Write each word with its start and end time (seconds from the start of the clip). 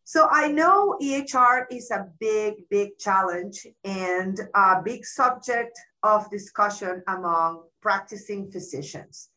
So 0.03 0.27
I 0.29 0.49
know 0.49 0.97
EHR 1.01 1.67
is 1.71 1.89
a 1.89 2.09
big, 2.19 2.67
big 2.69 2.97
challenge 2.97 3.65
and 3.85 4.37
a 4.53 4.81
big 4.83 5.05
subject 5.05 5.79
of 6.03 6.29
discussion 6.29 7.03
among 7.07 7.63
practicing 7.81 8.51
physicians. 8.51 9.29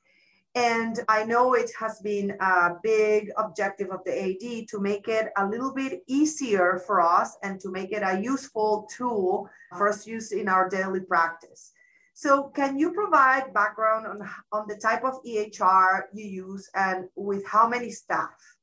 And 0.57 1.01
I 1.09 1.25
know 1.25 1.55
it 1.55 1.73
has 1.81 1.98
been 1.98 2.37
a 2.39 2.77
big 2.83 3.33
objective 3.37 3.91
of 3.91 4.05
the 4.05 4.12
AD 4.12 4.69
to 4.69 4.79
make 4.79 5.09
it 5.09 5.33
a 5.37 5.47
little 5.47 5.75
bit 5.75 6.03
easier 6.06 6.81
for 6.87 7.01
us 7.01 7.37
and 7.43 7.59
to 7.61 7.73
make 7.73 7.91
it 7.91 8.03
a 8.05 8.21
useful 8.21 8.89
tool 8.97 9.48
for 9.77 9.89
us 9.89 10.06
use 10.06 10.31
in 10.31 10.48
our 10.48 10.69
daily 10.69 11.01
practice. 11.01 11.73
So 12.12 12.45
can 12.55 12.78
you 12.78 12.93
provide 12.93 13.53
background 13.53 14.06
on, 14.06 14.31
on 14.53 14.69
the 14.69 14.77
type 14.77 15.03
of 15.03 15.21
EHR 15.25 16.03
you 16.12 16.25
use 16.25 16.71
and 16.77 17.09
with 17.17 17.45
how 17.45 17.69
many 17.69 17.91
staff? 17.91 18.53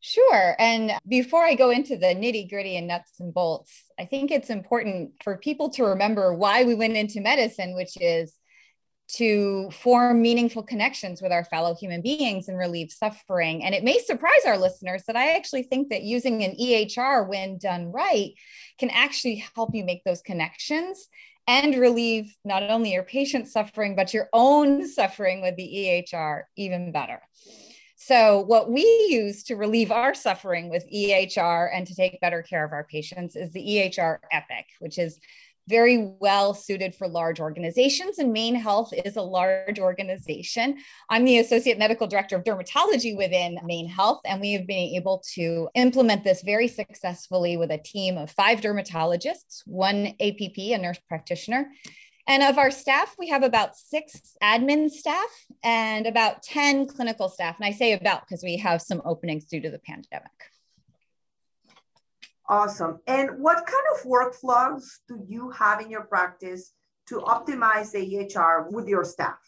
Sure. 0.00 0.54
And 0.58 0.92
before 1.08 1.44
I 1.44 1.54
go 1.54 1.70
into 1.70 1.96
the 1.96 2.06
nitty 2.06 2.48
gritty 2.48 2.76
and 2.76 2.86
nuts 2.86 3.18
and 3.18 3.34
bolts, 3.34 3.84
I 3.98 4.04
think 4.04 4.30
it's 4.30 4.50
important 4.50 5.12
for 5.24 5.36
people 5.36 5.70
to 5.70 5.84
remember 5.84 6.32
why 6.32 6.64
we 6.64 6.74
went 6.74 6.96
into 6.96 7.20
medicine, 7.20 7.74
which 7.74 7.96
is 8.00 8.34
to 9.08 9.70
form 9.70 10.20
meaningful 10.20 10.62
connections 10.62 11.22
with 11.22 11.32
our 11.32 11.44
fellow 11.44 11.74
human 11.74 12.02
beings 12.02 12.48
and 12.48 12.58
relieve 12.58 12.92
suffering. 12.92 13.64
And 13.64 13.74
it 13.74 13.82
may 13.82 13.98
surprise 13.98 14.44
our 14.46 14.58
listeners 14.58 15.02
that 15.06 15.16
I 15.16 15.34
actually 15.34 15.62
think 15.62 15.88
that 15.88 16.02
using 16.02 16.44
an 16.44 16.54
EHR, 16.60 17.26
when 17.26 17.58
done 17.58 17.90
right, 17.90 18.32
can 18.78 18.90
actually 18.90 19.42
help 19.56 19.74
you 19.74 19.84
make 19.84 20.04
those 20.04 20.20
connections 20.20 21.08
and 21.46 21.74
relieve 21.74 22.36
not 22.44 22.62
only 22.62 22.92
your 22.92 23.02
patient 23.02 23.48
suffering, 23.48 23.96
but 23.96 24.12
your 24.12 24.28
own 24.34 24.86
suffering 24.86 25.40
with 25.40 25.56
the 25.56 26.04
EHR 26.12 26.42
even 26.56 26.92
better. 26.92 27.22
So, 28.08 28.40
what 28.40 28.70
we 28.70 28.84
use 29.10 29.42
to 29.44 29.56
relieve 29.56 29.92
our 29.92 30.14
suffering 30.14 30.70
with 30.70 30.90
EHR 30.90 31.68
and 31.70 31.86
to 31.86 31.94
take 31.94 32.18
better 32.22 32.42
care 32.42 32.64
of 32.64 32.72
our 32.72 32.84
patients 32.84 33.36
is 33.36 33.52
the 33.52 33.60
EHR 33.60 34.20
Epic, 34.32 34.64
which 34.78 34.96
is 34.96 35.20
very 35.68 36.14
well 36.18 36.54
suited 36.54 36.94
for 36.94 37.06
large 37.06 37.38
organizations, 37.38 38.18
and 38.18 38.32
Maine 38.32 38.54
Health 38.54 38.94
is 39.04 39.16
a 39.16 39.22
large 39.22 39.78
organization. 39.78 40.78
I'm 41.10 41.26
the 41.26 41.40
Associate 41.40 41.78
Medical 41.78 42.06
Director 42.06 42.36
of 42.36 42.44
Dermatology 42.44 43.14
within 43.14 43.58
Maine 43.62 43.90
Health, 43.90 44.22
and 44.24 44.40
we 44.40 44.54
have 44.54 44.66
been 44.66 44.94
able 44.96 45.22
to 45.34 45.68
implement 45.74 46.24
this 46.24 46.40
very 46.40 46.68
successfully 46.68 47.58
with 47.58 47.70
a 47.70 47.76
team 47.76 48.16
of 48.16 48.30
five 48.30 48.62
dermatologists, 48.62 49.64
one 49.66 50.14
APP, 50.18 50.56
a 50.56 50.78
nurse 50.78 50.98
practitioner, 51.08 51.68
and 52.28 52.42
of 52.42 52.58
our 52.58 52.70
staff, 52.70 53.16
we 53.18 53.30
have 53.30 53.42
about 53.42 53.74
six 53.74 54.36
admin 54.42 54.90
staff 54.90 55.30
and 55.64 56.06
about 56.06 56.42
10 56.42 56.86
clinical 56.86 57.30
staff. 57.30 57.56
And 57.58 57.66
I 57.66 57.72
say 57.72 57.94
about 57.94 58.20
because 58.20 58.44
we 58.44 58.58
have 58.58 58.82
some 58.82 59.00
openings 59.06 59.46
due 59.46 59.62
to 59.62 59.70
the 59.70 59.78
pandemic. 59.78 60.30
Awesome. 62.46 63.00
And 63.06 63.42
what 63.42 63.66
kind 63.66 63.84
of 63.94 64.02
workflows 64.04 64.84
do 65.08 65.24
you 65.26 65.50
have 65.50 65.80
in 65.80 65.90
your 65.90 66.04
practice 66.04 66.72
to 67.08 67.16
optimize 67.20 67.92
the 67.92 67.98
EHR 67.98 68.70
with 68.70 68.88
your 68.88 69.04
staff? 69.04 69.38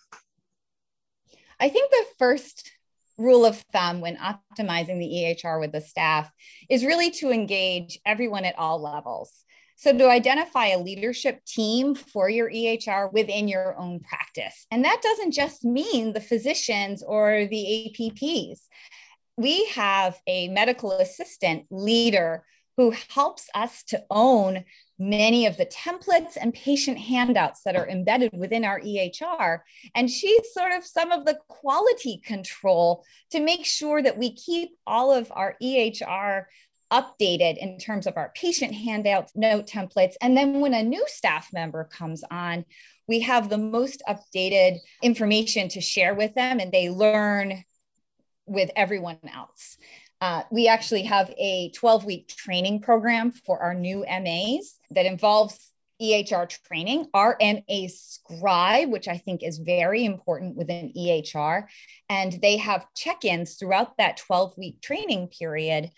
I 1.60 1.68
think 1.68 1.90
the 1.90 2.04
first 2.18 2.72
rule 3.18 3.44
of 3.44 3.58
thumb 3.72 4.00
when 4.00 4.16
optimizing 4.16 4.98
the 4.98 5.36
EHR 5.44 5.60
with 5.60 5.72
the 5.72 5.82
staff 5.82 6.30
is 6.70 6.84
really 6.84 7.10
to 7.10 7.30
engage 7.30 8.00
everyone 8.06 8.46
at 8.46 8.58
all 8.58 8.80
levels. 8.80 9.44
So, 9.80 9.96
to 9.96 10.10
identify 10.10 10.66
a 10.66 10.78
leadership 10.78 11.42
team 11.46 11.94
for 11.94 12.28
your 12.28 12.50
EHR 12.50 13.10
within 13.14 13.48
your 13.48 13.78
own 13.78 14.00
practice. 14.00 14.66
And 14.70 14.84
that 14.84 15.00
doesn't 15.02 15.32
just 15.32 15.64
mean 15.64 16.12
the 16.12 16.20
physicians 16.20 17.02
or 17.02 17.46
the 17.46 17.94
APPs. 17.98 18.60
We 19.38 19.64
have 19.68 20.20
a 20.26 20.48
medical 20.48 20.92
assistant 20.92 21.64
leader 21.70 22.44
who 22.76 22.92
helps 23.08 23.48
us 23.54 23.82
to 23.84 24.04
own 24.10 24.64
many 24.98 25.46
of 25.46 25.56
the 25.56 25.64
templates 25.64 26.36
and 26.38 26.52
patient 26.52 26.98
handouts 26.98 27.62
that 27.64 27.74
are 27.74 27.88
embedded 27.88 28.32
within 28.34 28.66
our 28.66 28.80
EHR. 28.80 29.60
And 29.94 30.10
she's 30.10 30.52
sort 30.52 30.72
of 30.72 30.84
some 30.84 31.10
of 31.10 31.24
the 31.24 31.38
quality 31.48 32.20
control 32.22 33.02
to 33.30 33.40
make 33.40 33.64
sure 33.64 34.02
that 34.02 34.18
we 34.18 34.34
keep 34.34 34.72
all 34.86 35.10
of 35.10 35.32
our 35.34 35.56
EHR 35.62 36.44
updated 36.92 37.58
in 37.58 37.78
terms 37.78 38.06
of 38.06 38.16
our 38.16 38.32
patient 38.34 38.74
handouts, 38.74 39.32
note 39.34 39.66
templates. 39.66 40.14
And 40.20 40.36
then 40.36 40.60
when 40.60 40.74
a 40.74 40.82
new 40.82 41.04
staff 41.06 41.48
member 41.52 41.84
comes 41.84 42.22
on, 42.30 42.64
we 43.06 43.20
have 43.20 43.48
the 43.48 43.58
most 43.58 44.02
updated 44.08 44.78
information 45.02 45.68
to 45.70 45.80
share 45.80 46.14
with 46.14 46.34
them 46.34 46.60
and 46.60 46.70
they 46.70 46.90
learn 46.90 47.64
with 48.46 48.70
everyone 48.76 49.18
else. 49.32 49.78
Uh, 50.20 50.42
we 50.50 50.68
actually 50.68 51.04
have 51.04 51.32
a 51.38 51.70
12 51.70 52.04
week 52.04 52.28
training 52.28 52.80
program 52.80 53.30
for 53.30 53.58
our 53.60 53.74
new 53.74 54.04
MAs 54.08 54.78
that 54.90 55.06
involves 55.06 55.70
EHR 56.00 56.48
training, 56.64 57.06
our 57.12 57.36
MA 57.40 57.86
scribe, 57.88 58.90
which 58.90 59.06
I 59.06 59.18
think 59.18 59.42
is 59.42 59.58
very 59.58 60.04
important 60.04 60.56
within 60.56 60.92
EHR. 60.96 61.66
And 62.08 62.32
they 62.40 62.56
have 62.56 62.86
check 62.96 63.24
ins 63.24 63.54
throughout 63.54 63.96
that 63.98 64.16
12 64.16 64.54
week 64.56 64.80
training 64.80 65.28
period 65.28 65.90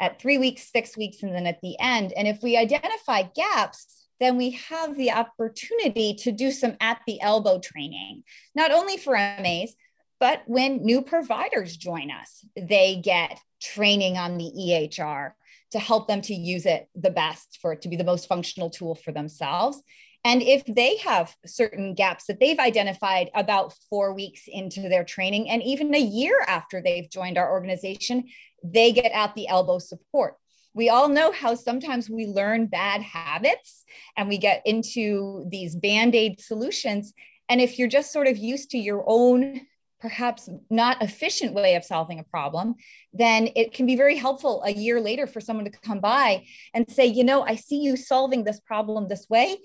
at 0.00 0.20
three 0.20 0.38
weeks, 0.38 0.70
six 0.72 0.96
weeks, 0.96 1.22
and 1.22 1.34
then 1.34 1.46
at 1.46 1.60
the 1.62 1.76
end. 1.78 2.12
And 2.16 2.26
if 2.26 2.42
we 2.42 2.56
identify 2.56 3.22
gaps, 3.22 4.06
then 4.18 4.36
we 4.36 4.50
have 4.68 4.96
the 4.96 5.12
opportunity 5.12 6.14
to 6.14 6.32
do 6.32 6.50
some 6.50 6.76
at 6.80 7.00
the 7.06 7.20
elbow 7.20 7.58
training, 7.58 8.22
not 8.54 8.72
only 8.72 8.96
for 8.96 9.12
MAs, 9.12 9.74
but 10.18 10.42
when 10.46 10.84
new 10.84 11.00
providers 11.00 11.76
join 11.76 12.10
us, 12.10 12.44
they 12.56 12.96
get 12.96 13.38
training 13.62 14.18
on 14.18 14.36
the 14.36 14.52
EHR 14.58 15.32
to 15.72 15.78
help 15.78 16.08
them 16.08 16.20
to 16.22 16.34
use 16.34 16.66
it 16.66 16.88
the 16.94 17.10
best 17.10 17.58
for 17.62 17.72
it 17.72 17.82
to 17.82 17.88
be 17.88 17.96
the 17.96 18.04
most 18.04 18.26
functional 18.26 18.70
tool 18.70 18.94
for 18.94 19.12
themselves. 19.12 19.82
And 20.22 20.42
if 20.42 20.62
they 20.66 20.98
have 20.98 21.34
certain 21.46 21.94
gaps 21.94 22.26
that 22.26 22.40
they've 22.40 22.58
identified 22.58 23.30
about 23.34 23.72
four 23.88 24.12
weeks 24.12 24.42
into 24.46 24.82
their 24.82 25.04
training, 25.04 25.48
and 25.48 25.62
even 25.62 25.94
a 25.94 25.98
year 25.98 26.44
after 26.46 26.82
they've 26.82 27.08
joined 27.08 27.38
our 27.38 27.50
organization, 27.50 28.24
they 28.62 28.92
get 28.92 29.12
at 29.12 29.34
the 29.34 29.48
elbow 29.48 29.78
support. 29.78 30.36
We 30.72 30.88
all 30.88 31.08
know 31.08 31.32
how 31.32 31.54
sometimes 31.54 32.08
we 32.08 32.26
learn 32.26 32.66
bad 32.66 33.02
habits 33.02 33.84
and 34.16 34.28
we 34.28 34.38
get 34.38 34.62
into 34.64 35.44
these 35.48 35.74
band 35.74 36.14
aid 36.14 36.40
solutions. 36.40 37.12
And 37.48 37.60
if 37.60 37.78
you're 37.78 37.88
just 37.88 38.12
sort 38.12 38.28
of 38.28 38.36
used 38.36 38.70
to 38.70 38.78
your 38.78 39.02
own, 39.06 39.62
perhaps 40.00 40.48
not 40.70 41.02
efficient 41.02 41.54
way 41.54 41.74
of 41.74 41.84
solving 41.84 42.20
a 42.20 42.24
problem, 42.24 42.76
then 43.12 43.48
it 43.56 43.74
can 43.74 43.86
be 43.86 43.96
very 43.96 44.16
helpful 44.16 44.62
a 44.64 44.70
year 44.72 45.00
later 45.00 45.26
for 45.26 45.40
someone 45.40 45.64
to 45.64 45.70
come 45.70 46.00
by 46.00 46.44
and 46.72 46.90
say, 46.90 47.06
you 47.06 47.24
know, 47.24 47.42
I 47.42 47.56
see 47.56 47.80
you 47.80 47.96
solving 47.96 48.44
this 48.44 48.60
problem 48.60 49.08
this 49.08 49.28
way. 49.28 49.58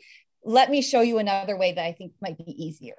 Let 0.44 0.70
me 0.70 0.82
show 0.82 1.02
you 1.02 1.20
another 1.20 1.58
way 1.58 1.74
that 1.74 1.86
I 1.86 1.94
think 1.94 2.14
might 2.22 2.38
be 2.38 2.52
easier. 2.66 2.96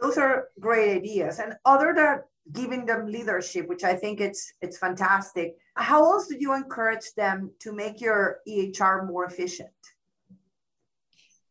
Those 0.00 0.18
are 0.18 0.48
great 0.58 0.96
ideas. 0.96 1.38
And 1.38 1.56
other 1.64 1.92
than 1.94 2.22
giving 2.52 2.86
them 2.86 3.06
leadership, 3.06 3.68
which 3.68 3.84
I 3.84 3.94
think 3.94 4.20
it's 4.20 4.52
it's 4.60 4.78
fantastic. 4.78 5.56
How 5.74 6.02
else 6.02 6.28
do 6.28 6.36
you 6.38 6.54
encourage 6.54 7.12
them 7.16 7.52
to 7.60 7.72
make 7.72 8.00
your 8.00 8.40
EHR 8.48 9.06
more 9.06 9.24
efficient? 9.24 9.70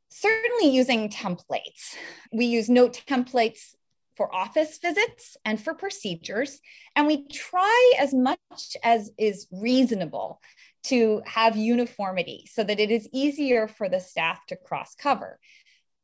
Certainly 0.10 0.70
using 0.70 1.10
templates. 1.10 1.96
We 2.32 2.46
use 2.46 2.70
note 2.70 3.04
templates 3.08 3.76
for 4.16 4.34
office 4.34 4.80
visits 4.80 5.38
and 5.46 5.62
for 5.62 5.76
procedures. 5.76 6.60
And 6.96 7.06
we 7.06 7.28
try 7.28 7.94
as 8.00 8.14
much 8.14 8.40
as 8.84 9.12
is 9.18 9.48
reasonable 9.52 10.42
to 10.86 11.22
have 11.26 11.56
uniformity 11.56 12.50
so 12.52 12.64
that 12.64 12.80
it 12.80 12.90
is 12.90 13.08
easier 13.14 13.68
for 13.68 13.88
the 13.88 14.00
staff 14.00 14.46
to 14.48 14.56
cross 14.56 14.96
cover. 14.96 15.40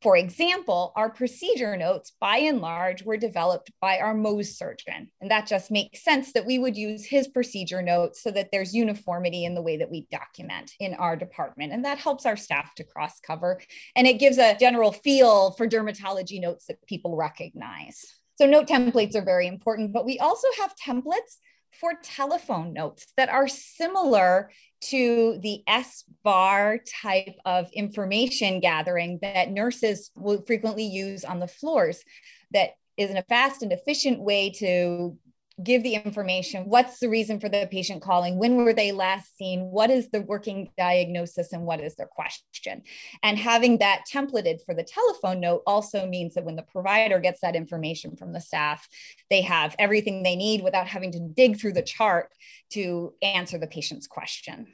For 0.04 0.18
example, 0.18 0.92
our 0.96 1.08
procedure 1.08 1.78
notes, 1.78 2.12
by 2.20 2.36
and 2.36 2.60
large, 2.60 3.02
were 3.02 3.16
developed 3.16 3.72
by 3.80 4.00
our 4.00 4.14
Mohs 4.14 4.54
surgeon. 4.54 5.10
And 5.22 5.30
that 5.30 5.46
just 5.46 5.70
makes 5.70 6.04
sense 6.04 6.34
that 6.34 6.44
we 6.44 6.58
would 6.58 6.76
use 6.76 7.06
his 7.06 7.26
procedure 7.26 7.80
notes 7.80 8.22
so 8.22 8.30
that 8.32 8.50
there's 8.52 8.74
uniformity 8.74 9.46
in 9.46 9.54
the 9.54 9.62
way 9.62 9.78
that 9.78 9.90
we 9.90 10.06
document 10.10 10.72
in 10.78 10.92
our 10.92 11.16
department. 11.16 11.72
And 11.72 11.86
that 11.86 11.96
helps 11.96 12.26
our 12.26 12.36
staff 12.36 12.74
to 12.74 12.84
cross 12.84 13.18
cover. 13.18 13.62
And 13.96 14.06
it 14.06 14.18
gives 14.18 14.36
a 14.36 14.58
general 14.60 14.92
feel 14.92 15.52
for 15.52 15.66
dermatology 15.66 16.38
notes 16.38 16.66
that 16.66 16.84
people 16.86 17.16
recognize. 17.16 18.04
So, 18.36 18.44
note 18.44 18.68
templates 18.68 19.14
are 19.14 19.24
very 19.24 19.46
important, 19.46 19.94
but 19.94 20.04
we 20.04 20.18
also 20.18 20.48
have 20.60 20.74
templates 20.76 21.38
for 21.80 21.94
telephone 22.02 22.72
notes 22.72 23.06
that 23.16 23.28
are 23.28 23.48
similar 23.48 24.50
to 24.80 25.38
the 25.42 25.62
S 25.66 26.04
bar 26.22 26.78
type 27.02 27.36
of 27.44 27.70
information 27.72 28.60
gathering 28.60 29.18
that 29.22 29.50
nurses 29.50 30.10
will 30.16 30.42
frequently 30.42 30.84
use 30.84 31.24
on 31.24 31.40
the 31.40 31.48
floors 31.48 32.04
that 32.52 32.70
is 32.96 33.10
a 33.10 33.22
fast 33.22 33.62
and 33.62 33.72
efficient 33.72 34.20
way 34.20 34.50
to 34.50 35.16
give 35.62 35.84
the 35.84 35.94
information 35.94 36.64
what's 36.64 36.98
the 36.98 37.08
reason 37.08 37.38
for 37.38 37.48
the 37.48 37.68
patient 37.70 38.02
calling 38.02 38.38
when 38.38 38.56
were 38.56 38.72
they 38.72 38.90
last 38.90 39.36
seen 39.36 39.60
what 39.70 39.88
is 39.88 40.10
the 40.10 40.20
working 40.22 40.68
diagnosis 40.76 41.52
and 41.52 41.64
what 41.64 41.80
is 41.80 41.94
their 41.94 42.08
question? 42.08 42.82
And 43.22 43.38
having 43.38 43.78
that 43.78 44.04
templated 44.12 44.64
for 44.64 44.74
the 44.74 44.82
telephone 44.82 45.40
note 45.40 45.62
also 45.66 46.06
means 46.06 46.34
that 46.34 46.44
when 46.44 46.56
the 46.56 46.62
provider 46.62 47.20
gets 47.20 47.40
that 47.42 47.54
information 47.54 48.16
from 48.16 48.32
the 48.32 48.40
staff 48.40 48.88
they 49.30 49.42
have 49.42 49.76
everything 49.78 50.22
they 50.22 50.36
need 50.36 50.62
without 50.62 50.88
having 50.88 51.12
to 51.12 51.20
dig 51.20 51.60
through 51.60 51.74
the 51.74 51.82
chart 51.82 52.32
to 52.70 53.14
answer 53.22 53.58
the 53.58 53.66
patient's 53.66 54.06
question. 54.08 54.66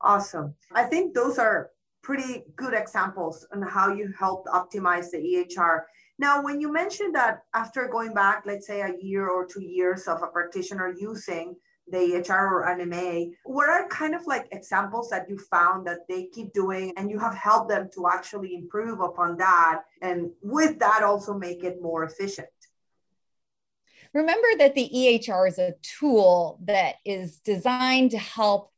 Awesome. 0.00 0.54
I 0.72 0.84
think 0.84 1.14
those 1.14 1.38
are 1.38 1.70
pretty 2.02 2.44
good 2.54 2.74
examples 2.74 3.46
on 3.52 3.62
how 3.62 3.92
you 3.92 4.12
helped 4.18 4.48
optimize 4.48 5.10
the 5.10 5.18
ehr 5.36 5.86
now, 6.18 6.42
when 6.42 6.60
you 6.60 6.72
mentioned 6.72 7.14
that 7.14 7.42
after 7.52 7.88
going 7.88 8.14
back, 8.14 8.44
let's 8.46 8.66
say 8.66 8.80
a 8.80 8.94
year 9.00 9.28
or 9.28 9.44
two 9.44 9.62
years 9.62 10.08
of 10.08 10.22
a 10.22 10.28
practitioner 10.28 10.94
using 10.98 11.56
the 11.88 11.98
EHR 11.98 12.30
or 12.30 12.66
NMA, 12.66 13.32
what 13.44 13.68
are 13.68 13.86
kind 13.88 14.14
of 14.14 14.26
like 14.26 14.48
examples 14.50 15.10
that 15.10 15.28
you 15.28 15.38
found 15.38 15.86
that 15.86 16.00
they 16.08 16.26
keep 16.26 16.52
doing 16.54 16.92
and 16.96 17.10
you 17.10 17.18
have 17.18 17.34
helped 17.34 17.68
them 17.68 17.90
to 17.94 18.08
actually 18.08 18.54
improve 18.54 19.00
upon 19.00 19.36
that 19.36 19.82
and 20.00 20.30
with 20.42 20.78
that 20.78 21.02
also 21.02 21.34
make 21.34 21.62
it 21.62 21.82
more 21.82 22.02
efficient? 22.04 22.48
Remember 24.14 24.48
that 24.58 24.74
the 24.74 24.90
EHR 24.92 25.46
is 25.46 25.58
a 25.58 25.74
tool 25.82 26.58
that 26.64 26.94
is 27.04 27.36
designed 27.40 28.12
to 28.12 28.18
help 28.18 28.72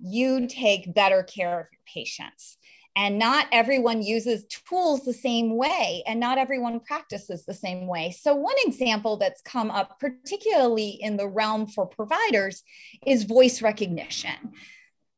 you 0.00 0.48
take 0.48 0.92
better 0.92 1.22
care 1.22 1.60
of 1.60 1.66
your 1.70 1.80
patients 1.86 2.58
and 2.96 3.18
not 3.18 3.46
everyone 3.50 4.02
uses 4.02 4.44
tools 4.44 5.04
the 5.04 5.12
same 5.12 5.56
way 5.56 6.02
and 6.06 6.20
not 6.20 6.38
everyone 6.38 6.80
practices 6.80 7.44
the 7.44 7.54
same 7.54 7.86
way. 7.86 8.10
So 8.10 8.34
one 8.34 8.54
example 8.64 9.16
that's 9.16 9.42
come 9.42 9.70
up 9.70 9.98
particularly 9.98 10.90
in 11.00 11.16
the 11.16 11.28
realm 11.28 11.66
for 11.66 11.86
providers 11.86 12.62
is 13.04 13.24
voice 13.24 13.62
recognition. 13.62 14.52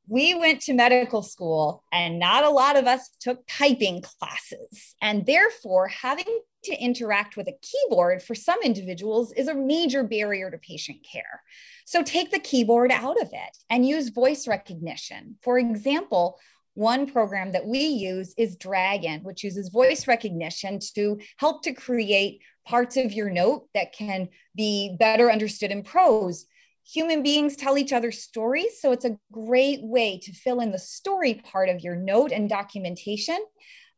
We 0.08 0.34
went 0.34 0.62
to 0.62 0.72
medical 0.72 1.22
school 1.22 1.82
and 1.92 2.18
not 2.18 2.44
a 2.44 2.50
lot 2.50 2.76
of 2.76 2.86
us 2.86 3.10
took 3.20 3.42
typing 3.48 4.02
classes. 4.02 4.94
And 5.02 5.26
therefore 5.26 5.88
having 5.88 6.42
to 6.64 6.76
interact 6.76 7.36
with 7.36 7.48
a 7.48 7.58
keyboard 7.60 8.22
for 8.22 8.34
some 8.34 8.58
individuals 8.62 9.32
is 9.32 9.48
a 9.48 9.54
major 9.54 10.02
barrier 10.02 10.50
to 10.50 10.58
patient 10.58 10.98
care. 11.10 11.42
So 11.84 12.02
take 12.02 12.30
the 12.30 12.38
keyboard 12.38 12.90
out 12.90 13.20
of 13.20 13.28
it 13.32 13.56
and 13.68 13.86
use 13.86 14.08
voice 14.08 14.46
recognition. 14.48 15.36
For 15.42 15.58
example 15.58 16.38
one 16.76 17.10
program 17.10 17.52
that 17.52 17.66
we 17.66 17.80
use 17.80 18.34
is 18.36 18.56
Dragon, 18.56 19.22
which 19.22 19.42
uses 19.42 19.70
voice 19.70 20.06
recognition 20.06 20.78
to 20.94 21.18
help 21.38 21.62
to 21.62 21.72
create 21.72 22.42
parts 22.66 22.96
of 22.96 23.12
your 23.12 23.30
note 23.30 23.66
that 23.74 23.92
can 23.92 24.28
be 24.54 24.94
better 24.98 25.30
understood 25.30 25.70
in 25.70 25.82
prose. 25.82 26.46
Human 26.92 27.22
beings 27.22 27.56
tell 27.56 27.78
each 27.78 27.92
other 27.92 28.12
stories, 28.12 28.80
so 28.80 28.92
it's 28.92 29.06
a 29.06 29.18
great 29.32 29.82
way 29.82 30.18
to 30.22 30.32
fill 30.32 30.60
in 30.60 30.70
the 30.70 30.78
story 30.78 31.34
part 31.34 31.68
of 31.68 31.80
your 31.80 31.96
note 31.96 32.30
and 32.30 32.48
documentation. 32.48 33.38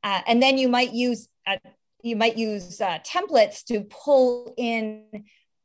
Uh, 0.04 0.20
and 0.26 0.40
then 0.40 0.56
you 0.56 0.69
might 0.69 0.92
use 0.92 1.28
uh, 1.46 1.56
you 2.02 2.14
might 2.14 2.36
use 2.36 2.80
uh, 2.80 3.00
templates 3.00 3.64
to 3.64 3.80
pull 3.90 4.54
in 4.56 5.04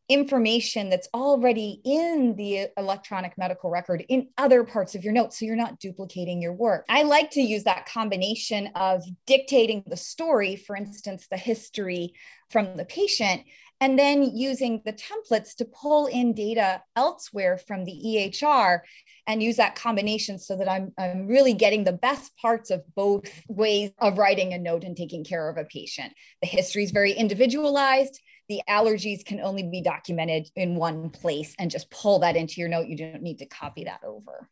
information 0.10 0.90
that's 0.90 1.08
already 1.14 1.82
in 1.86 2.36
the 2.36 2.68
electronic 2.78 3.38
medical 3.38 3.70
record 3.70 4.04
in 4.10 4.28
other 4.38 4.64
parts 4.64 4.96
of 4.96 5.04
your 5.04 5.14
notes. 5.14 5.40
So 5.40 5.46
you're 5.46 5.56
not 5.56 5.80
duplicating 5.80 6.42
your 6.42 6.54
work. 6.54 6.86
I 6.90 7.04
like 7.04 7.32
to 7.32 7.42
use 7.42 7.64
that 7.64 7.88
combination 7.88 8.70
of 8.76 9.04
dictating 9.26 9.84
the 9.88 9.98
story, 9.98 10.56
for 10.56 10.76
instance, 10.76 11.28
the 11.30 11.38
history 11.38 12.14
from 12.50 12.76
the 12.76 12.86
patient, 12.86 13.44
and 13.80 13.98
then 13.98 14.24
using 14.24 14.82
the 14.86 14.94
templates 14.94 15.56
to 15.56 15.66
pull 15.66 16.06
in 16.08 16.34
data 16.34 16.82
elsewhere 16.96 17.58
from 17.58 17.84
the 17.86 17.92
EHR 17.92 18.80
and 19.28 19.42
use 19.42 19.56
that 19.58 19.76
combination 19.76 20.38
so 20.38 20.56
that 20.58 20.70
I'm, 20.70 20.94
I'm 20.98 21.28
really 21.28 21.54
getting 21.54 21.84
the 21.84 21.94
best 21.94 22.36
parts 22.38 22.70
of 22.70 22.82
both 22.96 23.30
ways 23.48 23.92
of 24.00 24.18
writing 24.18 24.54
a 24.54 24.58
note 24.58 24.84
and 24.84 24.96
taking 24.96 25.24
care 25.24 25.50
of 25.50 25.58
a 25.58 25.66
patient. 25.66 26.14
The 26.42 26.48
history 26.48 26.84
is 26.84 26.92
very 26.92 27.14
individualized 27.14 28.20
the 28.54 28.62
allergies 28.70 29.26
can 29.26 29.40
only 29.40 29.64
be 29.64 29.82
documented 29.82 30.52
in 30.56 30.76
one 30.76 31.10
place 31.10 31.56
and 31.58 31.72
just 31.72 31.90
pull 31.90 32.20
that 32.20 32.36
into 32.36 32.62
your 32.62 32.70
note. 32.70 32.86
You 32.86 32.96
don't 32.96 33.24
need 33.24 33.40
to 33.40 33.48
copy 33.48 33.86
that 33.86 34.02
over. 34.04 34.48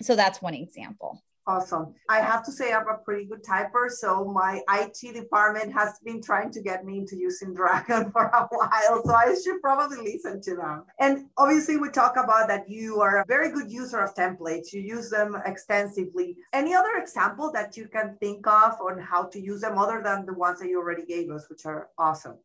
So 0.00 0.16
that's 0.16 0.40
one 0.40 0.54
example. 0.54 1.22
Awesome. 1.46 1.94
I 2.08 2.20
have 2.20 2.42
to 2.44 2.52
say 2.52 2.72
I'm 2.72 2.88
a 2.88 2.96
pretty 2.96 3.26
good 3.26 3.44
typer. 3.44 3.90
So 3.90 4.24
my 4.24 4.62
IT 4.72 5.14
department 5.14 5.70
has 5.74 5.98
been 6.02 6.22
trying 6.22 6.50
to 6.52 6.62
get 6.62 6.86
me 6.86 6.96
into 6.96 7.14
using 7.14 7.52
Dragon 7.52 8.10
for 8.12 8.26
a 8.26 8.46
while. 8.50 9.02
So 9.04 9.12
I 9.12 9.34
should 9.44 9.60
probably 9.60 9.98
listen 9.98 10.40
to 10.42 10.56
them. 10.56 10.84
And 10.98 11.26
obviously 11.36 11.76
we 11.76 11.90
talk 11.90 12.16
about 12.16 12.48
that 12.48 12.70
you 12.70 13.02
are 13.02 13.18
a 13.18 13.26
very 13.26 13.50
good 13.50 13.70
user 13.70 14.00
of 14.00 14.14
templates. 14.14 14.72
You 14.72 14.80
use 14.80 15.10
them 15.10 15.36
extensively. 15.44 16.38
Any 16.54 16.74
other 16.74 16.94
example 16.96 17.52
that 17.52 17.76
you 17.76 17.86
can 17.88 18.16
think 18.18 18.46
of 18.46 18.80
on 18.80 18.98
how 18.98 19.24
to 19.24 19.38
use 19.38 19.60
them 19.60 19.76
other 19.76 20.00
than 20.02 20.24
the 20.24 20.32
ones 20.32 20.60
that 20.60 20.68
you 20.68 20.78
already 20.78 21.04
gave 21.04 21.30
us, 21.30 21.50
which 21.50 21.66
are 21.66 21.88
awesome? 21.98 22.38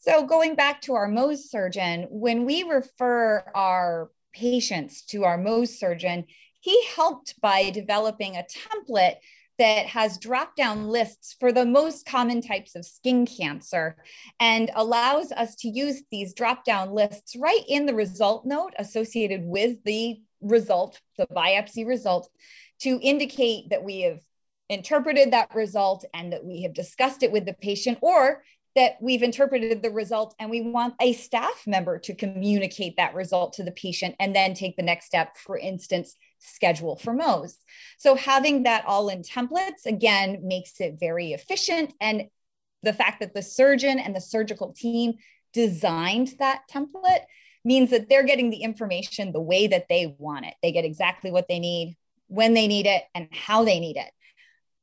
So 0.00 0.24
going 0.24 0.54
back 0.54 0.80
to 0.82 0.94
our 0.94 1.08
Mohs 1.08 1.50
surgeon, 1.50 2.06
when 2.08 2.46
we 2.46 2.62
refer 2.62 3.44
our 3.54 4.10
patients 4.32 5.02
to 5.06 5.24
our 5.24 5.36
Mohs 5.36 5.78
surgeon, 5.78 6.24
he 6.60 6.86
helped 6.96 7.38
by 7.42 7.68
developing 7.68 8.34
a 8.34 8.44
template 8.44 9.16
that 9.58 9.84
has 9.84 10.16
drop 10.16 10.56
down 10.56 10.88
lists 10.88 11.36
for 11.38 11.52
the 11.52 11.66
most 11.66 12.06
common 12.06 12.40
types 12.40 12.76
of 12.76 12.86
skin 12.86 13.26
cancer 13.26 13.94
and 14.40 14.70
allows 14.74 15.32
us 15.32 15.54
to 15.56 15.68
use 15.68 16.02
these 16.10 16.32
drop 16.32 16.64
down 16.64 16.94
lists 16.94 17.36
right 17.36 17.62
in 17.68 17.84
the 17.84 17.94
result 17.94 18.46
note 18.46 18.72
associated 18.78 19.44
with 19.44 19.84
the 19.84 20.18
result, 20.40 20.98
the 21.18 21.26
biopsy 21.26 21.86
result, 21.86 22.30
to 22.78 22.98
indicate 23.02 23.68
that 23.68 23.84
we 23.84 24.00
have 24.00 24.20
interpreted 24.70 25.32
that 25.32 25.54
result 25.54 26.06
and 26.14 26.32
that 26.32 26.42
we 26.42 26.62
have 26.62 26.72
discussed 26.72 27.22
it 27.22 27.32
with 27.32 27.44
the 27.44 27.52
patient 27.52 27.98
or 28.00 28.42
that 28.76 28.96
we've 29.00 29.22
interpreted 29.22 29.82
the 29.82 29.90
result 29.90 30.34
and 30.38 30.50
we 30.50 30.60
want 30.60 30.94
a 31.00 31.12
staff 31.12 31.64
member 31.66 31.98
to 31.98 32.14
communicate 32.14 32.96
that 32.96 33.14
result 33.14 33.54
to 33.54 33.64
the 33.64 33.72
patient 33.72 34.14
and 34.20 34.34
then 34.34 34.54
take 34.54 34.76
the 34.76 34.82
next 34.82 35.06
step, 35.06 35.36
for 35.36 35.58
instance, 35.58 36.14
schedule 36.38 36.96
for 36.96 37.12
Mohs. 37.12 37.56
So 37.98 38.14
having 38.14 38.62
that 38.62 38.84
all 38.86 39.08
in 39.08 39.22
templates, 39.22 39.86
again, 39.86 40.40
makes 40.42 40.80
it 40.80 40.98
very 41.00 41.32
efficient. 41.32 41.92
And 42.00 42.28
the 42.82 42.92
fact 42.92 43.20
that 43.20 43.34
the 43.34 43.42
surgeon 43.42 43.98
and 43.98 44.14
the 44.14 44.20
surgical 44.20 44.72
team 44.72 45.14
designed 45.52 46.34
that 46.38 46.62
template 46.70 47.24
means 47.64 47.90
that 47.90 48.08
they're 48.08 48.24
getting 48.24 48.50
the 48.50 48.62
information 48.62 49.32
the 49.32 49.40
way 49.40 49.66
that 49.66 49.86
they 49.88 50.14
want 50.18 50.46
it. 50.46 50.54
They 50.62 50.72
get 50.72 50.84
exactly 50.84 51.30
what 51.30 51.48
they 51.48 51.58
need, 51.58 51.96
when 52.28 52.54
they 52.54 52.68
need 52.68 52.86
it, 52.86 53.02
and 53.14 53.28
how 53.32 53.64
they 53.64 53.80
need 53.80 53.96
it 53.96 54.10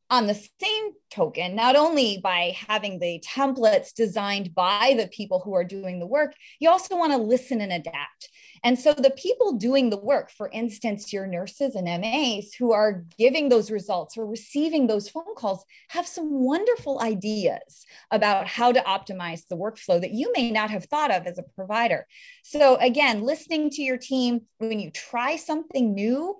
on 0.09 0.27
the 0.27 0.33
same 0.33 0.91
token, 1.11 1.55
not 1.55 1.75
only 1.75 2.19
by 2.23 2.55
having 2.67 2.99
the 2.99 3.21
templates 3.25 3.93
designed 3.93 4.55
by 4.55 4.93
the 4.97 5.07
people 5.07 5.39
who 5.39 5.53
are 5.53 5.65
doing 5.65 5.99
the 5.99 6.07
work, 6.07 6.33
you 6.59 6.69
also 6.69 6.95
want 6.95 7.11
to 7.11 7.17
listen 7.17 7.59
and 7.61 7.73
adapt. 7.73 8.29
And 8.63 8.79
so 8.79 8.93
the 8.93 9.11
people 9.11 9.53
doing 9.53 9.89
the 9.89 9.99
work, 9.99 10.31
for 10.31 10.49
instance, 10.51 11.11
your 11.11 11.27
nurses 11.27 11.75
and 11.75 11.85
MAs 11.85 12.53
who 12.53 12.71
are 12.71 13.05
giving 13.17 13.49
those 13.49 13.69
results 13.69 14.17
or 14.17 14.25
receiving 14.25 14.87
those 14.87 15.09
phone 15.09 15.35
calls, 15.35 15.63
have 15.89 16.07
some 16.07 16.31
wonderful 16.31 16.99
ideas 17.01 17.85
about 18.11 18.47
how 18.47 18.71
to 18.71 18.79
optimize 18.81 19.45
the 19.47 19.57
workflow 19.57 19.99
that 19.99 20.11
you 20.11 20.31
may 20.35 20.51
not 20.51 20.69
have 20.69 20.85
thought 20.85 21.11
of 21.11 21.27
as 21.27 21.37
a 21.37 21.43
provider. 21.55 22.07
So, 22.43 22.75
again, 22.77 23.21
listening 23.21 23.69
to 23.71 23.81
your 23.81 23.97
team 23.97 24.41
when 24.57 24.79
you 24.79 24.91
try 24.91 25.35
something 25.35 25.93
new, 25.93 26.37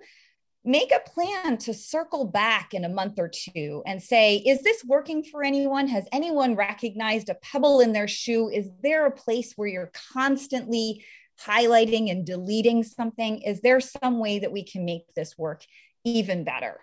make 0.67 0.91
a 0.91 1.09
plan 1.09 1.57
to 1.57 1.73
circle 1.73 2.25
back 2.25 2.73
in 2.73 2.83
a 2.83 2.89
month 2.89 3.17
or 3.17 3.29
two 3.29 3.81
and 3.85 4.03
say, 4.03 4.35
is 4.35 4.61
this 4.63 4.83
working 4.83 5.23
for 5.23 5.43
anyone? 5.43 5.87
Has 5.87 6.05
anyone 6.11 6.55
recognized 6.55 7.29
a 7.29 7.35
pebble 7.35 7.79
in 7.79 7.93
their 7.93 8.07
shoe? 8.07 8.49
Is 8.49 8.69
there 8.83 9.05
a 9.05 9.11
place 9.11 9.53
where 9.55 9.69
you're 9.69 9.91
constantly 10.11 11.05
highlighting 11.41 12.11
and 12.11 12.25
deleting 12.25 12.83
something? 12.83 13.41
Is 13.43 13.61
there 13.61 13.79
some 13.79 14.19
way 14.19 14.39
that 14.39 14.51
we 14.51 14.63
can 14.63 14.83
make 14.83 15.05
this 15.15 15.37
work 15.37 15.63
even 16.03 16.43
better? 16.43 16.81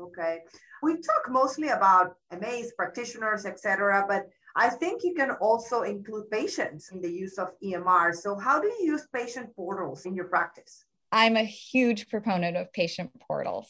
Okay. 0.00 0.38
We 0.82 0.94
talk 0.94 1.28
mostly 1.28 1.68
about 1.68 2.16
MAs, 2.40 2.72
practitioners, 2.72 3.44
etc., 3.44 4.06
but 4.08 4.30
I 4.56 4.70
think 4.70 5.02
you 5.04 5.14
can 5.14 5.32
also 5.32 5.82
include 5.82 6.30
patients 6.30 6.90
in 6.90 7.02
the 7.02 7.10
use 7.10 7.38
of 7.38 7.52
EMR. 7.62 8.14
So, 8.14 8.36
how 8.36 8.60
do 8.60 8.66
you 8.68 8.92
use 8.92 9.06
patient 9.12 9.54
portals 9.54 10.04
in 10.06 10.14
your 10.14 10.26
practice? 10.26 10.84
I'm 11.12 11.36
a 11.36 11.44
huge 11.44 12.08
proponent 12.08 12.56
of 12.56 12.72
patient 12.72 13.10
portals. 13.20 13.68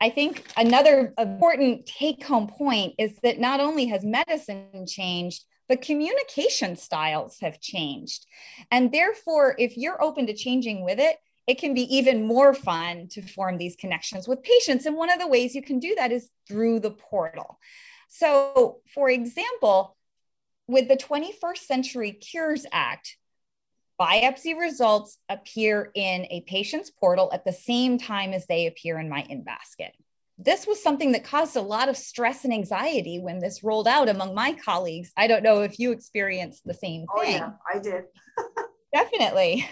I 0.00 0.10
think 0.10 0.44
another 0.56 1.12
important 1.18 1.86
take 1.86 2.24
home 2.24 2.46
point 2.46 2.94
is 2.98 3.18
that 3.22 3.40
not 3.40 3.60
only 3.60 3.86
has 3.86 4.04
medicine 4.04 4.86
changed, 4.86 5.44
but 5.68 5.82
communication 5.82 6.76
styles 6.76 7.38
have 7.40 7.60
changed. 7.60 8.26
And 8.70 8.92
therefore, 8.92 9.56
if 9.58 9.76
you're 9.76 10.02
open 10.02 10.26
to 10.28 10.34
changing 10.34 10.84
with 10.84 11.00
it, 11.00 11.16
it 11.46 11.58
can 11.58 11.74
be 11.74 11.96
even 11.96 12.26
more 12.26 12.54
fun 12.54 13.08
to 13.08 13.22
form 13.22 13.56
these 13.58 13.76
connections 13.76 14.28
with 14.28 14.42
patients. 14.42 14.86
And 14.86 14.96
one 14.96 15.10
of 15.10 15.18
the 15.18 15.28
ways 15.28 15.54
you 15.54 15.62
can 15.62 15.78
do 15.78 15.94
that 15.96 16.12
is 16.12 16.30
through 16.46 16.80
the 16.80 16.90
portal. 16.90 17.58
So, 18.08 18.80
for 18.94 19.08
example, 19.10 19.96
with 20.68 20.88
the 20.88 20.96
21st 20.96 21.58
Century 21.58 22.12
Cures 22.12 22.66
Act, 22.72 23.16
biopsy 24.00 24.58
results 24.58 25.18
appear 25.28 25.90
in 25.94 26.26
a 26.30 26.42
patient's 26.42 26.90
portal 26.90 27.30
at 27.32 27.44
the 27.44 27.52
same 27.52 27.98
time 27.98 28.32
as 28.32 28.46
they 28.46 28.66
appear 28.66 28.98
in 28.98 29.08
my 29.08 29.22
in 29.28 29.42
basket. 29.42 29.92
This 30.38 30.66
was 30.66 30.82
something 30.82 31.12
that 31.12 31.24
caused 31.24 31.56
a 31.56 31.62
lot 31.62 31.88
of 31.88 31.96
stress 31.96 32.44
and 32.44 32.52
anxiety 32.52 33.18
when 33.18 33.38
this 33.38 33.64
rolled 33.64 33.88
out 33.88 34.08
among 34.08 34.34
my 34.34 34.52
colleagues. 34.52 35.10
I 35.16 35.26
don't 35.26 35.42
know 35.42 35.62
if 35.62 35.78
you 35.78 35.92
experienced 35.92 36.62
the 36.66 36.74
same 36.74 37.06
oh, 37.14 37.22
thing. 37.22 37.42
Oh, 37.42 37.46
yeah, 37.46 37.50
I 37.74 37.78
did. 37.78 38.04
Definitely. 38.92 39.66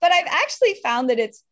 But 0.00 0.10
I've 0.10 0.26
actually 0.26 0.74
found 0.82 1.10
that 1.10 1.20
it's 1.20 1.44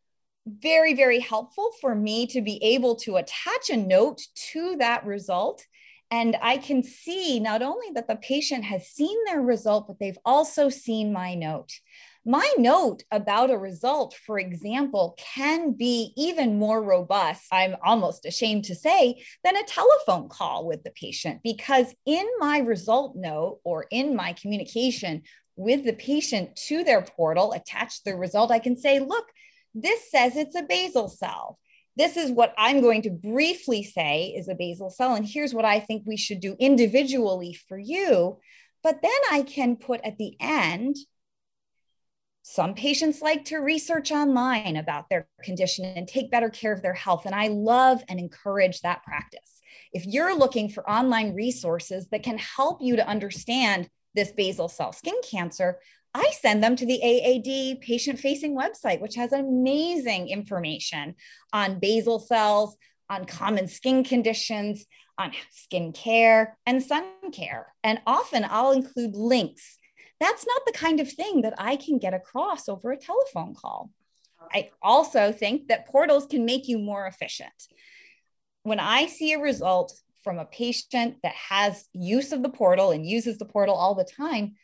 very, 0.47 0.95
very 0.95 1.21
helpful 1.21 1.71
for 1.81 1.95
me 1.95 2.27
to 2.29 2.41
be 2.41 2.63
able 2.63 2.97
to 2.97 3.17
attach 3.17 3.71
a 3.71 3.77
note 3.77 4.21
to 4.53 4.77
that 4.77 5.07
result 5.07 5.65
and 6.11 6.37
I 6.43 6.57
can 6.57 6.83
see 6.83 7.39
not 7.39 7.63
only 7.63 7.87
that 7.95 8.09
the 8.09 8.17
patient 8.17 8.65
has 8.65 8.89
seen 8.89 9.17
their 9.27 9.41
result, 9.41 9.87
but 9.87 9.99
they've 9.99 10.19
also 10.25 10.69
seen 10.69 11.13
my 11.13 11.35
note. 11.35 11.73
My 12.27 12.53
note 12.59 13.03
about 13.11 13.51
a 13.51 13.57
result, 13.57 14.15
for 14.27 14.39
example, 14.39 15.17
can 15.17 15.73
be 15.73 16.13
even 16.17 16.59
more 16.59 16.83
robust, 16.83 17.45
I'm 17.51 17.77
almost 17.83 18.27
ashamed 18.27 18.65
to 18.65 18.75
say, 18.75 19.23
than 19.43 19.57
a 19.57 19.65
telephone 19.65 20.29
call 20.29 20.67
with 20.67 20.83
the 20.83 20.91
patient, 20.91 21.41
because 21.43 21.95
in 22.05 22.27
my 22.39 22.59
result 22.59 23.17
note 23.17 23.61
or 23.65 23.87
in 23.91 24.15
my 24.15 24.35
communication 24.35 25.23
with 25.57 25.85
the 25.85 25.95
patient 25.95 26.57
to 26.69 26.85
their 26.85 27.03
portal, 27.03 27.53
attached 27.53 28.05
the 28.05 28.17
result, 28.17 28.51
I 28.51 28.59
can 28.59 28.77
say, 28.77 28.99
look, 28.99 29.27
this 29.75 30.11
says 30.11 30.37
it's 30.37 30.57
a 30.57 30.63
basal 30.63 31.09
cell 31.09 31.59
this 32.01 32.17
is 32.17 32.31
what 32.31 32.55
I'm 32.57 32.81
going 32.81 33.03
to 33.03 33.11
briefly 33.11 33.83
say 33.83 34.35
is 34.35 34.49
a 34.49 34.55
basal 34.55 34.89
cell. 34.89 35.15
And 35.15 35.27
here's 35.27 35.53
what 35.53 35.67
I 35.67 35.81
think 35.81 36.05
we 36.07 36.17
should 36.17 36.41
do 36.41 36.57
individually 36.59 37.53
for 37.69 37.79
you. 37.79 38.39
But 38.83 39.03
then 39.03 39.11
I 39.31 39.43
can 39.43 39.77
put 39.77 40.01
at 40.03 40.17
the 40.17 40.35
end, 40.41 40.97
some 42.41 42.73
patients 42.73 43.21
like 43.21 43.45
to 43.45 43.59
research 43.59 44.11
online 44.13 44.77
about 44.77 45.11
their 45.11 45.29
condition 45.45 45.85
and 45.85 46.09
take 46.09 46.31
better 46.31 46.49
care 46.49 46.73
of 46.73 46.81
their 46.81 46.95
health. 46.95 47.27
And 47.27 47.35
I 47.35 47.49
love 47.49 48.03
and 48.09 48.19
encourage 48.19 48.81
that 48.81 49.05
practice. 49.05 49.61
If 49.93 50.07
you're 50.07 50.35
looking 50.35 50.71
for 50.71 50.89
online 50.89 51.35
resources 51.35 52.09
that 52.13 52.23
can 52.23 52.39
help 52.39 52.79
you 52.81 52.97
to 52.97 53.07
understand 53.07 53.91
this 54.15 54.33
basal 54.33 54.71
cell 54.71 54.95
skin 54.95 55.17
cancer, 55.31 55.79
I 56.15 56.31
send 56.41 56.63
them 56.63 56.77
to 56.77 56.87
the 56.87 57.01
AAD 57.03 57.81
patient 57.81 58.19
facing 58.19 58.57
website, 58.57 59.01
which 59.01 59.15
has 59.15 59.33
amazing 59.33 60.29
information 60.29 61.15
on 61.53 61.79
basal 61.79 62.19
cells, 62.19 62.77
on 63.09 63.25
common 63.25 63.69
skin 63.69 64.05
conditions, 64.05 64.87
on 65.19 65.33
skin 65.51 65.93
care 65.93 66.57
and 66.67 66.83
sun 66.83 67.05
care. 67.33 67.75
And 67.85 68.01
often 68.07 68.47
I'll 68.49 68.73
include 68.73 69.15
links. 69.15 69.79
That's 70.19 70.47
not 70.47 70.63
the 70.67 70.73
kind 70.73 71.01
of 71.01 71.13
thing 71.13 71.43
that 71.43 71.55
I 71.59 71.77
can 71.77 71.99
get 71.99 72.15
across 72.15 72.69
over 72.69 72.93
a 72.93 72.97
telephone 72.97 73.55
call. 73.55 73.91
I 74.53 74.71
also 74.83 75.33
think 75.33 75.69
that 75.69 75.87
portals 75.87 76.27
can 76.27 76.45
make 76.45 76.67
you 76.69 76.79
more 76.79 77.07
efficient. 77.07 77.53
When 78.63 78.81
I 78.81 79.07
see 79.07 79.33
a 79.33 79.41
result 79.41 79.93
from 80.23 80.39
a 80.39 80.45
patient 80.45 81.17
that 81.23 81.35
has 81.35 81.87
use 81.93 82.33
of 82.33 82.43
the 82.43 82.49
portal 82.49 82.91
and 82.91 83.07
uses 83.07 83.39
the 83.39 83.45
portal 83.45 83.75
all 83.75 83.95
the 83.95 84.05
time, 84.05 84.57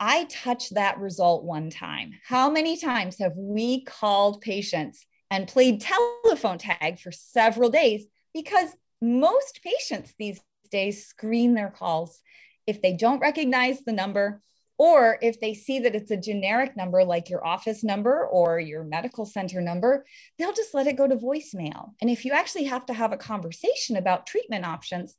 I 0.00 0.24
touch 0.24 0.70
that 0.70 0.98
result 0.98 1.44
one 1.44 1.70
time. 1.70 2.12
How 2.26 2.50
many 2.50 2.76
times 2.76 3.18
have 3.18 3.34
we 3.36 3.84
called 3.84 4.40
patients 4.40 5.06
and 5.30 5.48
played 5.48 5.80
telephone 5.80 6.58
tag 6.58 6.98
for 6.98 7.12
several 7.12 7.70
days? 7.70 8.06
Because 8.32 8.70
most 9.00 9.60
patients 9.62 10.12
these 10.18 10.40
days 10.70 11.06
screen 11.06 11.54
their 11.54 11.70
calls. 11.70 12.20
If 12.66 12.82
they 12.82 12.94
don't 12.94 13.20
recognize 13.20 13.80
the 13.84 13.92
number, 13.92 14.42
or 14.76 15.18
if 15.22 15.40
they 15.40 15.54
see 15.54 15.78
that 15.80 15.94
it's 15.94 16.10
a 16.10 16.16
generic 16.16 16.76
number 16.76 17.04
like 17.04 17.30
your 17.30 17.46
office 17.46 17.84
number 17.84 18.26
or 18.26 18.58
your 18.58 18.82
medical 18.82 19.24
center 19.24 19.60
number, 19.60 20.04
they'll 20.36 20.52
just 20.52 20.74
let 20.74 20.88
it 20.88 20.96
go 20.96 21.06
to 21.06 21.16
voicemail. 21.16 21.90
And 22.00 22.10
if 22.10 22.24
you 22.24 22.32
actually 22.32 22.64
have 22.64 22.84
to 22.86 22.92
have 22.92 23.12
a 23.12 23.16
conversation 23.16 23.96
about 23.96 24.26
treatment 24.26 24.66
options, 24.66 25.14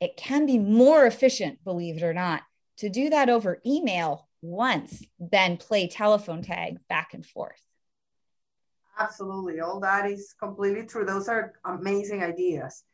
it 0.00 0.16
can 0.16 0.46
be 0.46 0.58
more 0.58 1.04
efficient, 1.04 1.62
believe 1.64 1.98
it 1.98 2.02
or 2.02 2.14
not, 2.14 2.42
to 2.78 2.88
do 2.88 3.10
that 3.10 3.28
over 3.28 3.60
email 3.66 4.28
once 4.42 5.02
then 5.18 5.56
play 5.56 5.88
telephone 5.88 6.42
tag 6.42 6.78
back 6.88 7.14
and 7.14 7.24
forth. 7.24 7.60
Absolutely. 8.98 9.60
All 9.60 9.80
that 9.80 10.08
is 10.08 10.34
completely 10.38 10.84
true. 10.84 11.04
Those 11.04 11.28
are 11.28 11.54
amazing 11.64 12.22
ideas. 12.22 12.84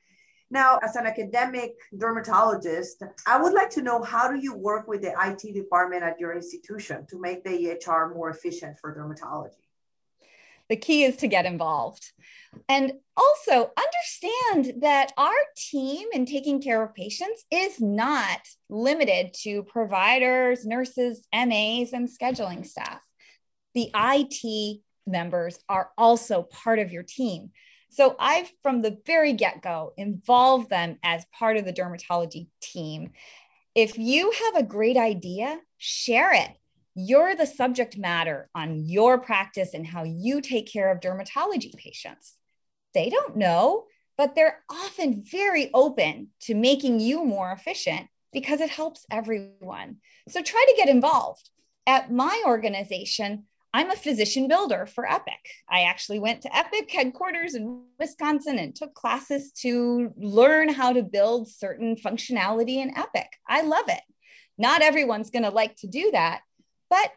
Now, 0.51 0.79
as 0.83 0.97
an 0.97 1.07
academic 1.07 1.75
dermatologist, 1.97 3.03
I 3.27 3.41
would 3.41 3.53
like 3.53 3.71
to 3.71 3.83
know 3.83 4.03
how 4.03 4.31
do 4.31 4.39
you 4.39 4.55
work 4.55 4.89
with 4.89 5.03
the 5.03 5.15
IT 5.27 5.55
department 5.55 6.03
at 6.03 6.19
your 6.19 6.35
institution 6.35 7.07
to 7.09 7.21
make 7.21 7.45
the 7.45 7.51
EHR 7.51 8.13
more 8.15 8.31
efficient 8.31 8.79
for 8.81 8.95
dermatology? 8.95 9.70
The 10.71 10.77
key 10.77 11.05
is 11.05 11.17
to 11.17 11.29
get 11.29 11.45
involved. 11.45 12.13
And 12.69 12.93
also 13.17 13.71
understand 13.77 14.83
that 14.83 15.13
our 15.17 15.31
team 15.57 16.09
in 16.13 16.27
taking 16.27 16.63
care 16.63 16.83
of 16.83 16.95
patients 16.95 17.45
is 17.51 17.81
not 17.81 18.41
limited 18.69 19.35
to 19.43 19.65
providers, 19.65 20.65
nurses, 20.65 21.27
MAs, 21.33 21.93
and 21.93 22.09
scheduling 22.09 22.67
staff. 22.67 23.01
The 23.75 23.91
IT 23.95 24.81
members 25.07 25.59
are 25.69 25.91
also 25.99 26.43
part 26.43 26.79
of 26.79 26.93
your 26.93 27.03
team. 27.03 27.51
So 27.91 28.15
I've, 28.19 28.51
from 28.63 28.83
the 28.83 28.99
very 29.07 29.33
get 29.33 29.63
go, 29.63 29.93
involved 29.97 30.71
them 30.71 30.99
as 31.03 31.25
part 31.37 31.57
of 31.57 31.65
the 31.65 31.73
dermatology 31.73 32.47
team. 32.61 33.11
If 33.75 33.99
you 33.99 34.33
have 34.45 34.57
a 34.57 34.67
great 34.67 34.97
idea, 34.97 35.59
share 35.79 36.33
it 36.33 36.51
you're 36.95 37.35
the 37.35 37.47
subject 37.47 37.97
matter 37.97 38.49
on 38.55 38.85
your 38.85 39.19
practice 39.19 39.75
and 39.75 39.87
how 39.87 40.05
you 40.05 40.41
take 40.41 40.71
care 40.71 40.91
of 40.91 41.01
dermatology 41.01 41.75
patients. 41.77 42.35
They 42.95 43.09
don't 43.09 43.37
know, 43.37 43.85
but 44.19 44.35
they're 44.35 44.63
often 44.71 45.23
very 45.25 45.71
open 45.73 46.29
to 46.43 46.55
making 46.55 47.01
you 47.01 47.25
more 47.25 47.53
efficient 47.53 48.09
because 48.33 48.61
it 48.61 48.71
helps 48.71 49.07
everyone. 49.11 49.97
So 50.29 50.43
try 50.43 50.65
to 50.69 50.77
get 50.77 50.89
involved. 50.89 51.51
At 51.87 52.13
my 52.13 52.43
organization, 52.47 53.45
I'm 53.73 53.91
a 53.91 53.97
physician 53.97 54.49
builder 54.49 54.87
for 54.87 55.09
Epic. 55.09 55.39
I 55.69 55.83
actually 55.83 56.19
went 56.19 56.43
to 56.43 56.57
Epic 56.57 56.91
headquarters 56.91 57.55
in 57.55 57.85
Wisconsin 57.99 58.59
and 58.59 58.75
took 58.75 58.95
classes 58.95 59.53
to 59.63 60.13
learn 60.17 60.69
how 60.69 60.93
to 60.93 61.03
build 61.03 61.49
certain 61.49 61.95
functionality 61.95 62.77
in 62.77 62.97
Epic. 62.99 63.29
I 63.49 63.63
love 63.63 63.85
it. 63.89 64.03
Not 64.59 64.83
everyone's 64.83 65.31
going 65.31 65.45
to 65.45 65.51
like 65.51 65.77
to 65.77 65.87
do 65.87 66.11
that, 66.13 66.41
but 66.91 67.13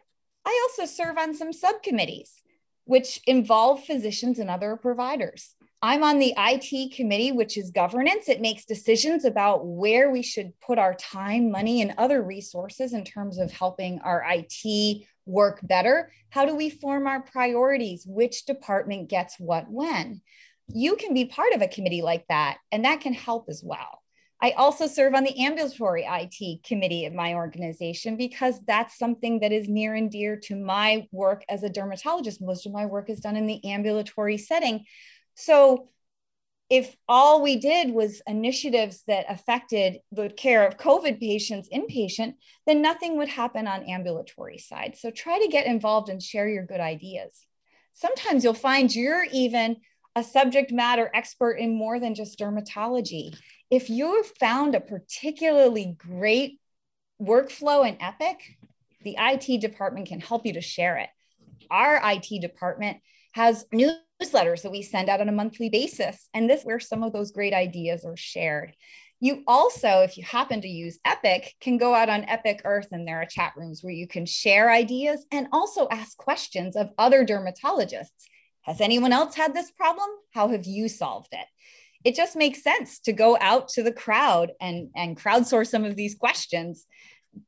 I 0.46 0.68
also 0.68 0.86
serve 0.86 1.18
on 1.18 1.34
some 1.34 1.52
subcommittees, 1.52 2.42
which 2.84 3.20
involve 3.26 3.84
physicians 3.84 4.38
and 4.38 4.48
other 4.48 4.76
providers. 4.76 5.54
I'm 5.82 6.02
on 6.02 6.18
the 6.18 6.32
IT 6.38 6.94
committee, 6.94 7.32
which 7.32 7.58
is 7.58 7.70
governance. 7.70 8.28
It 8.30 8.40
makes 8.40 8.64
decisions 8.64 9.26
about 9.26 9.66
where 9.66 10.10
we 10.10 10.22
should 10.22 10.58
put 10.60 10.78
our 10.78 10.94
time, 10.94 11.50
money, 11.50 11.82
and 11.82 11.92
other 11.98 12.22
resources 12.22 12.94
in 12.94 13.04
terms 13.04 13.38
of 13.38 13.52
helping 13.52 13.98
our 14.00 14.24
IT 14.26 15.02
work 15.26 15.60
better. 15.62 16.10
How 16.30 16.46
do 16.46 16.54
we 16.54 16.70
form 16.70 17.06
our 17.06 17.20
priorities? 17.20 18.06
Which 18.06 18.46
department 18.46 19.10
gets 19.10 19.38
what 19.38 19.70
when? 19.70 20.22
You 20.72 20.96
can 20.96 21.12
be 21.12 21.26
part 21.26 21.52
of 21.52 21.60
a 21.60 21.68
committee 21.68 22.02
like 22.02 22.24
that, 22.28 22.58
and 22.72 22.86
that 22.86 23.02
can 23.02 23.12
help 23.12 23.50
as 23.50 23.62
well. 23.62 24.03
I 24.44 24.50
also 24.58 24.86
serve 24.86 25.14
on 25.14 25.24
the 25.24 25.42
ambulatory 25.42 26.04
IT 26.06 26.64
committee 26.64 27.06
of 27.06 27.14
my 27.14 27.32
organization 27.32 28.18
because 28.18 28.60
that's 28.66 28.98
something 28.98 29.40
that 29.40 29.52
is 29.52 29.70
near 29.70 29.94
and 29.94 30.10
dear 30.10 30.36
to 30.44 30.54
my 30.54 31.08
work 31.12 31.44
as 31.48 31.62
a 31.62 31.70
dermatologist. 31.70 32.42
Most 32.42 32.66
of 32.66 32.72
my 32.72 32.84
work 32.84 33.08
is 33.08 33.20
done 33.20 33.36
in 33.36 33.46
the 33.46 33.64
ambulatory 33.64 34.36
setting. 34.36 34.84
So, 35.34 35.88
if 36.68 36.94
all 37.08 37.40
we 37.40 37.56
did 37.56 37.90
was 37.90 38.20
initiatives 38.26 39.02
that 39.06 39.24
affected 39.30 40.00
the 40.12 40.28
care 40.28 40.66
of 40.66 40.76
COVID 40.76 41.20
patients 41.20 41.70
inpatient, 41.72 42.34
then 42.66 42.82
nothing 42.82 43.16
would 43.16 43.28
happen 43.28 43.66
on 43.66 43.88
ambulatory 43.88 44.58
side. 44.58 44.96
So 44.98 45.10
try 45.10 45.38
to 45.38 45.48
get 45.48 45.66
involved 45.66 46.10
and 46.10 46.22
share 46.22 46.48
your 46.48 46.66
good 46.66 46.80
ideas. 46.80 47.46
Sometimes 47.94 48.44
you'll 48.44 48.54
find 48.54 48.94
you're 48.94 49.26
even 49.32 49.76
a 50.16 50.24
subject 50.24 50.72
matter 50.72 51.10
expert 51.14 51.54
in 51.54 51.76
more 51.76 51.98
than 51.98 52.14
just 52.14 52.38
dermatology 52.38 53.34
if 53.74 53.90
you've 53.90 54.32
found 54.38 54.74
a 54.74 54.80
particularly 54.80 55.96
great 55.98 56.60
workflow 57.20 57.88
in 57.88 58.00
Epic, 58.00 58.56
the 59.02 59.16
IT 59.18 59.60
department 59.60 60.08
can 60.08 60.20
help 60.20 60.46
you 60.46 60.54
to 60.54 60.60
share 60.60 60.96
it. 60.98 61.08
Our 61.70 62.00
IT 62.02 62.40
department 62.40 62.98
has 63.32 63.66
newsletters 63.74 64.62
that 64.62 64.70
we 64.70 64.82
send 64.82 65.08
out 65.08 65.20
on 65.20 65.28
a 65.28 65.32
monthly 65.32 65.68
basis, 65.68 66.28
and 66.32 66.48
this 66.48 66.60
is 66.60 66.66
where 66.66 66.80
some 66.80 67.02
of 67.02 67.12
those 67.12 67.32
great 67.32 67.52
ideas 67.52 68.04
are 68.04 68.16
shared. 68.16 68.74
You 69.20 69.42
also, 69.46 70.00
if 70.00 70.18
you 70.18 70.24
happen 70.24 70.60
to 70.60 70.68
use 70.68 70.98
Epic, 71.04 71.54
can 71.60 71.78
go 71.78 71.94
out 71.94 72.08
on 72.08 72.28
Epic 72.28 72.60
Earth 72.64 72.88
and 72.92 73.08
there 73.08 73.22
are 73.22 73.26
chat 73.26 73.54
rooms 73.56 73.82
where 73.82 73.92
you 73.92 74.06
can 74.06 74.26
share 74.26 74.70
ideas 74.70 75.24
and 75.32 75.48
also 75.52 75.88
ask 75.90 76.16
questions 76.16 76.76
of 76.76 76.90
other 76.98 77.24
dermatologists. 77.24 78.10
Has 78.62 78.80
anyone 78.80 79.12
else 79.12 79.34
had 79.34 79.54
this 79.54 79.70
problem? 79.70 80.08
How 80.32 80.48
have 80.48 80.66
you 80.66 80.88
solved 80.88 81.32
it? 81.32 81.46
It 82.04 82.14
just 82.14 82.36
makes 82.36 82.62
sense 82.62 83.00
to 83.00 83.12
go 83.12 83.36
out 83.40 83.68
to 83.68 83.82
the 83.82 83.92
crowd 83.92 84.52
and, 84.60 84.90
and 84.94 85.18
crowdsource 85.18 85.68
some 85.68 85.84
of 85.84 85.96
these 85.96 86.14
questions 86.14 86.86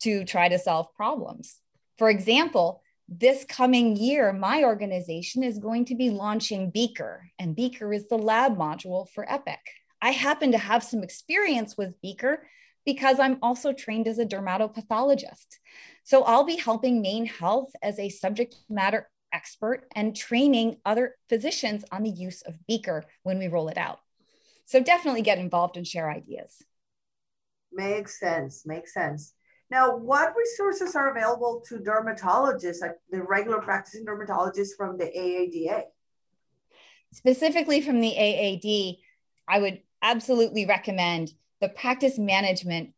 to 0.00 0.24
try 0.24 0.48
to 0.48 0.58
solve 0.58 0.86
problems. 0.94 1.60
For 1.98 2.08
example, 2.10 2.82
this 3.08 3.44
coming 3.44 3.96
year, 3.96 4.32
my 4.32 4.64
organization 4.64 5.42
is 5.42 5.58
going 5.58 5.84
to 5.86 5.94
be 5.94 6.10
launching 6.10 6.70
Beaker, 6.70 7.30
and 7.38 7.54
Beaker 7.54 7.92
is 7.92 8.08
the 8.08 8.18
lab 8.18 8.56
module 8.56 9.08
for 9.10 9.30
Epic. 9.30 9.60
I 10.02 10.10
happen 10.10 10.52
to 10.52 10.58
have 10.58 10.82
some 10.82 11.02
experience 11.02 11.76
with 11.76 12.00
Beaker 12.00 12.48
because 12.84 13.20
I'm 13.20 13.38
also 13.42 13.72
trained 13.72 14.08
as 14.08 14.18
a 14.18 14.26
dermatopathologist. 14.26 15.46
So 16.04 16.22
I'll 16.22 16.44
be 16.44 16.56
helping 16.56 17.02
Maine 17.02 17.26
Health 17.26 17.70
as 17.82 17.98
a 17.98 18.08
subject 18.08 18.56
matter 18.68 19.08
expert 19.32 19.86
and 19.94 20.16
training 20.16 20.76
other 20.84 21.16
physicians 21.28 21.84
on 21.92 22.02
the 22.02 22.10
use 22.10 22.42
of 22.42 22.64
Beaker 22.66 23.04
when 23.22 23.38
we 23.38 23.48
roll 23.48 23.68
it 23.68 23.78
out. 23.78 24.00
So 24.66 24.80
definitely 24.80 25.22
get 25.22 25.38
involved 25.38 25.76
and 25.76 25.86
share 25.86 26.10
ideas. 26.10 26.62
Makes 27.72 28.20
sense. 28.20 28.66
Makes 28.66 28.92
sense. 28.92 29.32
Now, 29.70 29.96
what 29.96 30.34
resources 30.36 30.94
are 30.94 31.10
available 31.10 31.62
to 31.68 31.78
dermatologists, 31.78 32.80
like 32.80 32.96
the 33.10 33.22
regular 33.22 33.60
practicing 33.60 34.04
dermatologists 34.04 34.76
from 34.76 34.96
the 34.96 35.06
AADA? 35.06 35.82
Specifically 37.12 37.80
from 37.80 38.00
the 38.00 38.14
AAD, 38.16 38.96
I 39.48 39.60
would 39.60 39.80
absolutely 40.02 40.66
recommend 40.66 41.32
the 41.60 41.68
practice 41.68 42.18
management 42.18 42.90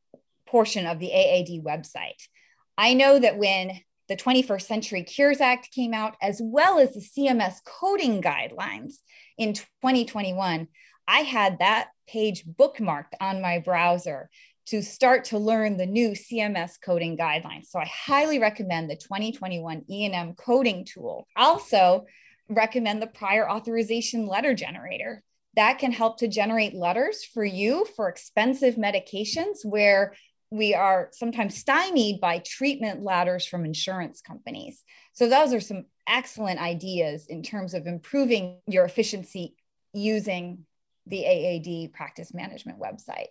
portion 0.46 0.86
of 0.86 0.98
the 0.98 1.12
AAD 1.12 1.64
website. 1.64 2.28
I 2.76 2.94
know 2.94 3.18
that 3.18 3.38
when 3.38 3.80
the 4.08 4.16
21st 4.16 4.62
Century 4.62 5.02
Cures 5.02 5.40
Act 5.40 5.70
came 5.70 5.94
out, 5.94 6.16
as 6.22 6.40
well 6.42 6.78
as 6.78 6.94
the 6.94 7.00
CMS 7.00 7.56
coding 7.64 8.22
guidelines 8.22 8.94
in 9.36 9.52
2021, 9.52 10.68
I 11.08 11.20
had 11.20 11.58
that 11.58 11.88
page 12.06 12.44
bookmarked 12.44 13.14
on 13.18 13.40
my 13.40 13.58
browser 13.58 14.28
to 14.66 14.82
start 14.82 15.24
to 15.24 15.38
learn 15.38 15.78
the 15.78 15.86
new 15.86 16.10
CMS 16.10 16.72
coding 16.84 17.16
guidelines. 17.16 17.68
So 17.68 17.78
I 17.78 17.86
highly 17.86 18.38
recommend 18.38 18.90
the 18.90 18.96
2021 18.96 19.84
E&M 19.90 20.34
coding 20.34 20.84
tool. 20.84 21.26
Also 21.34 22.04
recommend 22.50 23.00
the 23.00 23.06
prior 23.06 23.48
authorization 23.48 24.26
letter 24.26 24.52
generator. 24.52 25.22
That 25.56 25.78
can 25.78 25.90
help 25.90 26.18
to 26.18 26.28
generate 26.28 26.74
letters 26.74 27.24
for 27.24 27.44
you 27.44 27.86
for 27.96 28.10
expensive 28.10 28.74
medications 28.74 29.64
where 29.64 30.14
we 30.50 30.74
are 30.74 31.08
sometimes 31.12 31.56
stymied 31.56 32.20
by 32.20 32.38
treatment 32.38 33.02
ladders 33.02 33.46
from 33.46 33.64
insurance 33.64 34.20
companies. 34.20 34.84
So 35.14 35.28
those 35.28 35.54
are 35.54 35.60
some 35.60 35.86
excellent 36.06 36.60
ideas 36.60 37.26
in 37.26 37.42
terms 37.42 37.72
of 37.72 37.86
improving 37.86 38.58
your 38.66 38.84
efficiency 38.84 39.56
using 39.94 40.66
the 41.08 41.24
AAD 41.26 41.92
practice 41.92 42.34
management 42.34 42.78
website. 42.78 43.28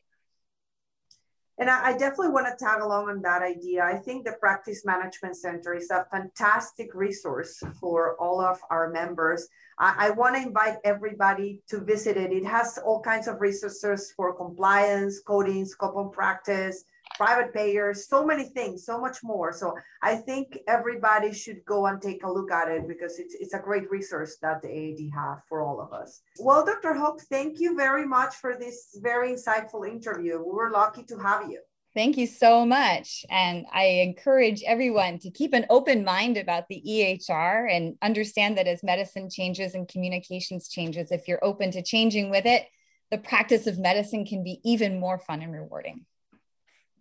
And 1.59 1.71
I, 1.71 1.97
definitely 1.97 2.29
want 2.29 2.45
to 2.45 2.63
tag 2.63 2.81
along 2.81 3.09
on 3.09 3.21
that 3.23 3.41
idea. 3.41 3.83
I 3.83 3.95
think 3.95 4.25
the 4.25 4.33
Practice 4.33 4.85
Management 4.85 5.35
Center 5.35 5.73
is 5.73 5.89
a 5.89 6.05
fantastic 6.11 6.93
resource 6.93 7.63
for 7.79 8.15
all 8.19 8.39
of 8.39 8.59
our 8.69 8.91
members. 8.91 9.47
I, 9.79 9.95
I 9.97 10.09
want 10.11 10.35
to 10.35 10.43
invite 10.43 10.77
everybody 10.83 11.63
to 11.69 11.79
visit 11.79 12.15
it. 12.15 12.31
It 12.31 12.45
has 12.45 12.77
all 12.85 13.01
kinds 13.01 13.27
of 13.27 13.41
resources 13.41 14.13
for 14.15 14.35
compliance, 14.35 15.19
coding, 15.19 15.65
scope 15.65 15.95
of 15.95 16.11
practice, 16.11 16.83
private 17.15 17.53
payers, 17.53 18.07
so 18.07 18.25
many 18.25 18.43
things, 18.43 18.85
so 18.85 18.99
much 18.99 19.17
more. 19.23 19.51
So 19.53 19.75
I 20.01 20.15
think 20.15 20.57
everybody 20.67 21.33
should 21.33 21.63
go 21.65 21.87
and 21.87 22.01
take 22.01 22.23
a 22.23 22.31
look 22.31 22.51
at 22.51 22.69
it 22.69 22.87
because 22.87 23.19
it's, 23.19 23.35
it's 23.39 23.53
a 23.53 23.59
great 23.59 23.89
resource 23.89 24.37
that 24.41 24.61
the 24.61 24.69
AAD 24.69 25.11
have 25.13 25.39
for 25.47 25.61
all 25.61 25.79
of 25.81 25.93
us. 25.93 26.21
Well, 26.39 26.65
Dr. 26.65 26.93
Hope, 26.93 27.21
thank 27.21 27.59
you 27.59 27.75
very 27.75 28.05
much 28.05 28.35
for 28.35 28.55
this 28.59 28.97
very 29.01 29.33
insightful 29.33 29.87
interview. 29.87 30.37
We 30.37 30.51
were 30.51 30.71
lucky 30.71 31.03
to 31.03 31.17
have 31.17 31.49
you. 31.49 31.59
Thank 31.97 32.17
you 32.17 32.27
so 32.27 32.63
much. 32.63 33.25
And 33.31 33.65
I 33.73 33.85
encourage 33.85 34.61
everyone 34.67 35.17
to 35.17 35.31
keep 35.31 35.53
an 35.53 35.65
open 35.71 36.03
mind 36.03 36.37
about 36.37 36.65
the 36.69 36.79
EHR 36.87 37.67
and 37.71 37.95
understand 38.03 38.55
that 38.59 38.67
as 38.67 38.83
medicine 38.83 39.31
changes 39.31 39.73
and 39.73 39.87
communications 39.87 40.69
changes, 40.69 41.11
if 41.11 41.27
you're 41.27 41.43
open 41.43 41.71
to 41.71 41.81
changing 41.81 42.29
with 42.29 42.45
it, 42.45 42.67
the 43.09 43.17
practice 43.17 43.65
of 43.65 43.79
medicine 43.79 44.25
can 44.25 44.43
be 44.43 44.59
even 44.63 44.99
more 44.99 45.17
fun 45.17 45.41
and 45.41 45.51
rewarding. 45.51 46.05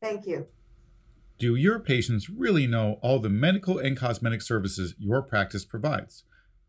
Thank 0.07 0.27
you. 0.29 0.47
Do 1.37 1.57
your 1.57 1.81
patients 1.81 2.31
really 2.31 2.69
know 2.69 3.01
all 3.03 3.19
the 3.19 3.29
medical 3.29 3.77
and 3.77 3.97
cosmetic 3.97 4.41
services 4.41 4.95
your 4.99 5.21
practice 5.21 5.65
provides? 5.65 6.23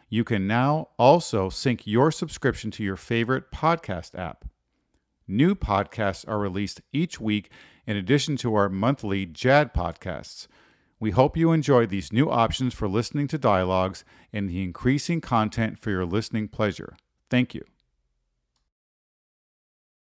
You 0.08 0.24
can 0.24 0.46
now 0.46 0.88
also 0.98 1.50
sync 1.50 1.86
your 1.86 2.10
subscription 2.10 2.70
to 2.70 2.82
your 2.82 2.96
favorite 2.96 3.52
podcast 3.52 4.18
app. 4.18 4.46
New 5.28 5.54
podcasts 5.54 6.26
are 6.26 6.38
released 6.38 6.80
each 6.90 7.20
week 7.20 7.50
in 7.86 7.98
addition 7.98 8.38
to 8.38 8.54
our 8.54 8.70
monthly 8.70 9.26
JAAD 9.26 9.74
podcasts. 9.74 10.46
We 10.98 11.10
hope 11.10 11.36
you 11.36 11.52
enjoy 11.52 11.86
these 11.86 12.12
new 12.12 12.30
options 12.30 12.72
for 12.72 12.88
listening 12.88 13.28
to 13.28 13.38
dialogues 13.38 14.04
and 14.32 14.48
the 14.48 14.62
increasing 14.62 15.20
content 15.20 15.78
for 15.78 15.90
your 15.90 16.06
listening 16.06 16.48
pleasure. 16.48 16.96
Thank 17.28 17.54
you. 17.54 17.64